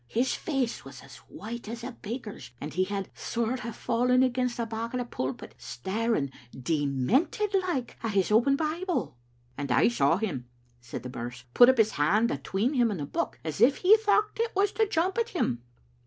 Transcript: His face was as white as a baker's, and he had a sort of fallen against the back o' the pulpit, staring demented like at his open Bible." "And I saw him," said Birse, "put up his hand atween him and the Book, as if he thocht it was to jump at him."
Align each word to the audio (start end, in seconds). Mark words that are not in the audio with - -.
His 0.07 0.33
face 0.33 0.83
was 0.83 1.03
as 1.03 1.17
white 1.27 1.69
as 1.69 1.83
a 1.83 1.91
baker's, 1.91 2.49
and 2.59 2.73
he 2.73 2.85
had 2.85 3.05
a 3.05 3.09
sort 3.19 3.63
of 3.63 3.75
fallen 3.75 4.23
against 4.23 4.57
the 4.57 4.65
back 4.65 4.95
o' 4.95 4.97
the 4.97 5.05
pulpit, 5.05 5.53
staring 5.59 6.31
demented 6.59 7.53
like 7.53 7.97
at 8.01 8.13
his 8.13 8.31
open 8.31 8.55
Bible." 8.55 9.19
"And 9.59 9.71
I 9.71 9.89
saw 9.89 10.17
him," 10.17 10.49
said 10.79 11.03
Birse, 11.11 11.43
"put 11.53 11.69
up 11.69 11.77
his 11.77 11.91
hand 11.91 12.31
atween 12.31 12.73
him 12.73 12.89
and 12.89 12.99
the 12.99 13.05
Book, 13.05 13.39
as 13.43 13.61
if 13.61 13.77
he 13.77 13.95
thocht 13.95 14.39
it 14.39 14.55
was 14.55 14.71
to 14.71 14.87
jump 14.89 15.19
at 15.19 15.29
him." 15.29 15.61